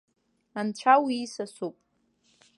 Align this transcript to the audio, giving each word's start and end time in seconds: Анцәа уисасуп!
Анцәа 0.59 0.93
уисасуп! 1.03 1.75